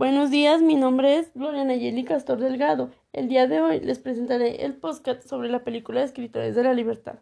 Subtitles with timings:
[0.00, 2.90] Buenos días, mi nombre es Gloria Nayeli Castor Delgado.
[3.12, 7.16] El día de hoy les presentaré el podcast sobre la película Escritores de la Libertad.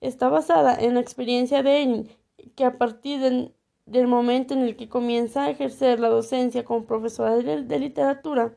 [0.00, 2.08] Está basada en la experiencia de Erin,
[2.56, 7.36] que a partir del, momento en el que comienza a ejercer la docencia como profesora
[7.36, 8.52] de literatura,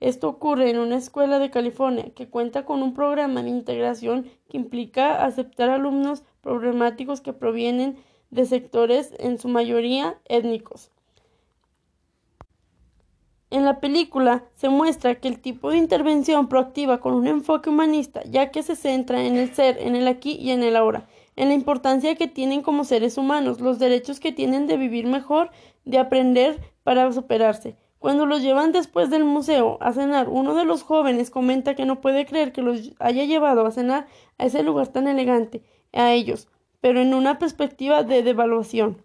[0.00, 4.56] esto ocurre en una escuela de California que cuenta con un programa de integración que
[4.56, 7.96] implica aceptar alumnos problemáticos que provienen
[8.32, 10.90] de sectores en su mayoría étnicos.
[13.54, 18.20] En la película se muestra que el tipo de intervención proactiva con un enfoque humanista,
[18.24, 21.46] ya que se centra en el ser, en el aquí y en el ahora, en
[21.50, 25.52] la importancia que tienen como seres humanos, los derechos que tienen de vivir mejor,
[25.84, 27.76] de aprender para superarse.
[28.00, 32.00] Cuando los llevan después del museo a cenar, uno de los jóvenes comenta que no
[32.00, 35.62] puede creer que los haya llevado a cenar a ese lugar tan elegante,
[35.92, 36.48] a ellos,
[36.80, 39.04] pero en una perspectiva de devaluación.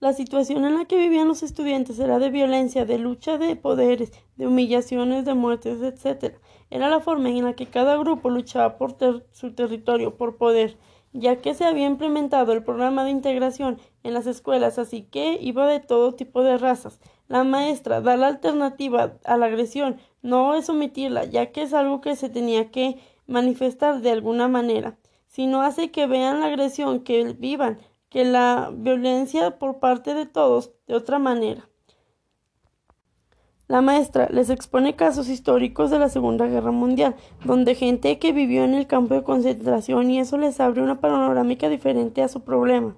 [0.00, 4.12] La situación en la que vivían los estudiantes era de violencia, de lucha de poderes,
[4.36, 6.36] de humillaciones, de muertes, etc.
[6.70, 8.96] Era la forma en la que cada grupo luchaba por
[9.32, 10.76] su territorio, por poder,
[11.12, 15.66] ya que se había implementado el programa de integración en las escuelas, así que iba
[15.66, 17.00] de todo tipo de razas.
[17.26, 22.00] La maestra da la alternativa a la agresión, no es omitirla, ya que es algo
[22.00, 27.34] que se tenía que manifestar de alguna manera, sino hace que vean la agresión, que
[27.36, 31.68] vivan, que la violencia por parte de todos de otra manera.
[33.68, 38.64] La maestra les expone casos históricos de la Segunda Guerra Mundial, donde gente que vivió
[38.64, 42.96] en el campo de concentración y eso les abre una panorámica diferente a su problema.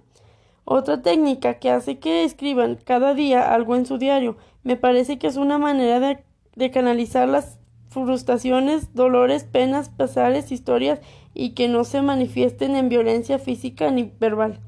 [0.64, 5.26] Otra técnica que hace que escriban cada día algo en su diario, me parece que
[5.26, 6.22] es una manera de,
[6.54, 11.00] de canalizar las frustraciones, dolores, penas, pesares, historias
[11.34, 14.60] y que no se manifiesten en violencia física ni verbal.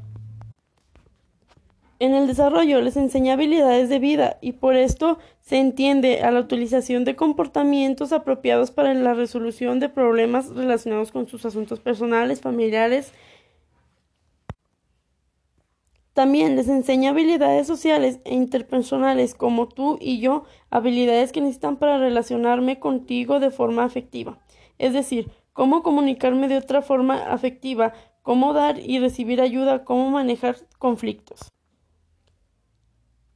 [2.03, 6.41] En el desarrollo les enseña habilidades de vida y por esto se entiende a la
[6.41, 13.13] utilización de comportamientos apropiados para la resolución de problemas relacionados con sus asuntos personales, familiares.
[16.13, 21.99] También les enseña habilidades sociales e interpersonales como tú y yo, habilidades que necesitan para
[21.99, 24.41] relacionarme contigo de forma afectiva.
[24.77, 27.93] Es decir, cómo comunicarme de otra forma afectiva,
[28.23, 31.53] cómo dar y recibir ayuda, cómo manejar conflictos.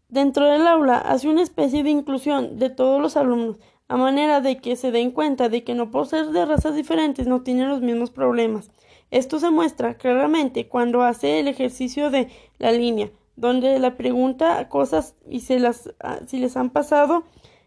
[0.09, 3.59] Dentro del aula hace una especie de inclusión de todos los alumnos,
[3.89, 7.27] a manera de que se den cuenta de que no por ser de razas diferentes
[7.27, 8.71] no tienen los mismos problemas.
[9.11, 12.29] Esto se muestra claramente cuando hace el ejercicio de
[12.59, 17.25] la línea, donde la pregunta cosas y se las, ah, si les han pasado,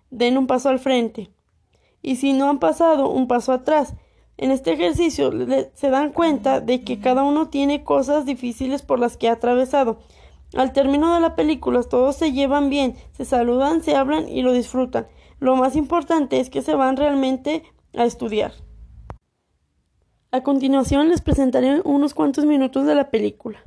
[0.10, 1.30] den un paso al frente.
[2.02, 3.96] Y si no han pasado, un paso atrás.
[4.38, 5.34] En este ejercicio
[5.74, 10.00] se dan cuenta de que cada uno tiene cosas difíciles por las que ha atravesado
[10.56, 14.52] al término de la película todos se llevan bien, se saludan, se hablan y lo
[14.52, 15.08] disfrutan.
[15.40, 17.64] Lo más importante es que se van realmente
[17.96, 18.54] a estudiar.
[20.32, 23.64] A continuación les presentaré unos cuantos minutos de la película.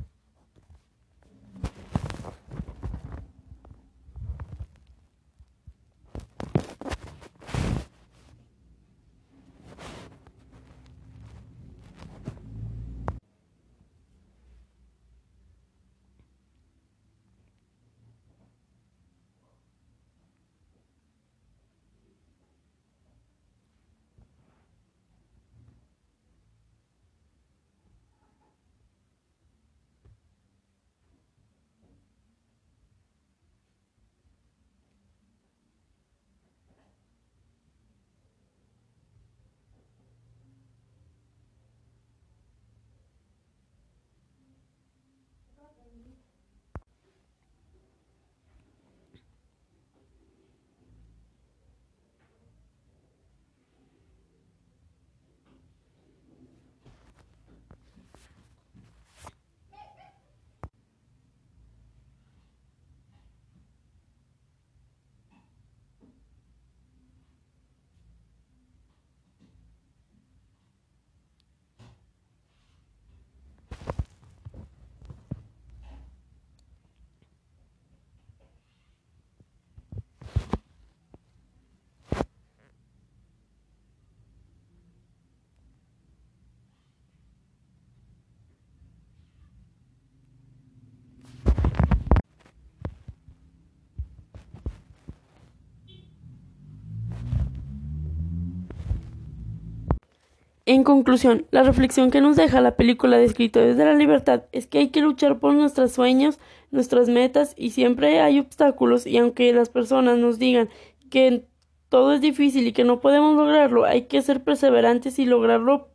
[100.73, 104.65] En conclusión, la reflexión que nos deja la película de Escritores de la Libertad es
[104.65, 106.39] que hay que luchar por nuestros sueños,
[106.71, 110.69] nuestras metas y siempre hay obstáculos y aunque las personas nos digan
[111.11, 111.45] que
[111.89, 115.89] todo es difícil y que no podemos lograrlo, hay que ser perseverantes y lograrlo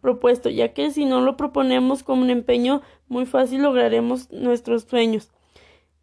[0.00, 5.30] propuesto, ya que si no lo proponemos con un empeño muy fácil lograremos nuestros sueños.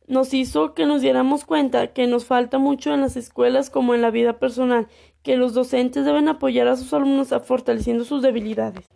[0.10, 4.02] Nos hizo que nos diéramos cuenta que nos falta mucho en las escuelas como en
[4.02, 4.88] la vida personal
[5.22, 8.88] que los docentes deben apoyar a sus alumnos a fortaleciendo sus debilidades.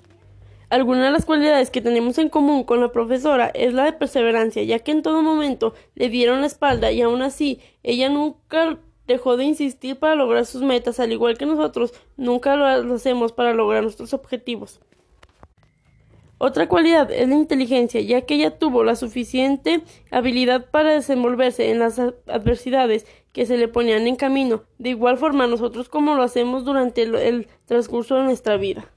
[0.72, 4.64] Algunas de las cualidades que tenemos en común con la profesora es la de perseverancia,
[4.64, 9.38] ya que en todo momento le dieron la espalda y aún así ella nunca dejó
[9.38, 13.84] de insistir para lograr sus metas, al igual que nosotros nunca lo hacemos para lograr
[13.84, 14.80] nuestros objetivos.
[16.46, 19.82] Otra cualidad es la inteligencia, ya que ella tuvo la suficiente
[20.12, 25.48] habilidad para desenvolverse en las adversidades que se le ponían en camino, de igual forma
[25.48, 28.92] nosotros como lo hacemos durante el, transcurso de nuestra vida.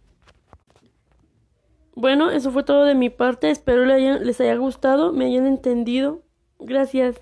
[1.94, 6.22] Bueno, eso fue todo de mi parte, espero les haya gustado, me hayan entendido.
[6.58, 7.20] Gracias.